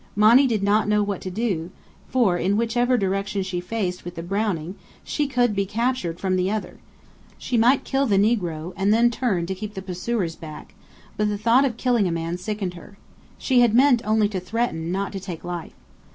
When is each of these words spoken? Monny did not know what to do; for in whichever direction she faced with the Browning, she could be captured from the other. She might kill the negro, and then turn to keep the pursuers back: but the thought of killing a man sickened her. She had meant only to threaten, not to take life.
Monny 0.15 0.47
did 0.47 0.63
not 0.63 0.87
know 0.87 1.03
what 1.03 1.21
to 1.21 1.29
do; 1.29 1.69
for 2.09 2.35
in 2.35 2.57
whichever 2.57 2.97
direction 2.97 3.43
she 3.43 3.61
faced 3.61 4.03
with 4.03 4.15
the 4.15 4.23
Browning, 4.23 4.73
she 5.03 5.27
could 5.27 5.55
be 5.55 5.63
captured 5.63 6.19
from 6.19 6.37
the 6.37 6.49
other. 6.49 6.79
She 7.37 7.55
might 7.55 7.83
kill 7.83 8.07
the 8.07 8.17
negro, 8.17 8.73
and 8.75 8.91
then 8.91 9.11
turn 9.11 9.45
to 9.45 9.53
keep 9.53 9.75
the 9.75 9.81
pursuers 9.83 10.35
back: 10.35 10.73
but 11.17 11.29
the 11.29 11.37
thought 11.37 11.65
of 11.65 11.77
killing 11.77 12.07
a 12.07 12.11
man 12.11 12.39
sickened 12.39 12.73
her. 12.73 12.97
She 13.37 13.59
had 13.59 13.75
meant 13.75 14.01
only 14.03 14.27
to 14.29 14.39
threaten, 14.39 14.91
not 14.91 15.11
to 15.11 15.19
take 15.19 15.43
life. 15.43 15.73